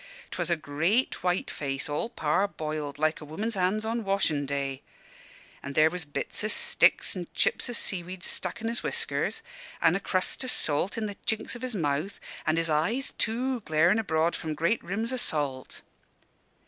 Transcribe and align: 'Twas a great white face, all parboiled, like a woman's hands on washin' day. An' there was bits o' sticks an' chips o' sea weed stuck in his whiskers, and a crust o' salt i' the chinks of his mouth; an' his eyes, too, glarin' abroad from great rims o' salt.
'Twas 0.31 0.49
a 0.49 0.55
great 0.55 1.21
white 1.21 1.51
face, 1.51 1.87
all 1.87 2.09
parboiled, 2.09 2.97
like 2.97 3.21
a 3.21 3.25
woman's 3.25 3.53
hands 3.53 3.85
on 3.85 4.03
washin' 4.03 4.47
day. 4.47 4.81
An' 5.61 5.73
there 5.73 5.91
was 5.91 6.05
bits 6.05 6.43
o' 6.43 6.47
sticks 6.47 7.15
an' 7.15 7.27
chips 7.35 7.69
o' 7.69 7.73
sea 7.73 8.01
weed 8.01 8.23
stuck 8.23 8.61
in 8.61 8.67
his 8.67 8.81
whiskers, 8.81 9.43
and 9.79 9.95
a 9.95 9.99
crust 9.99 10.43
o' 10.43 10.47
salt 10.47 10.97
i' 10.97 11.01
the 11.01 11.17
chinks 11.27 11.55
of 11.55 11.61
his 11.61 11.75
mouth; 11.75 12.19
an' 12.47 12.57
his 12.57 12.67
eyes, 12.67 13.13
too, 13.19 13.59
glarin' 13.59 13.99
abroad 13.99 14.35
from 14.35 14.55
great 14.55 14.83
rims 14.83 15.13
o' 15.13 15.17
salt. 15.17 15.83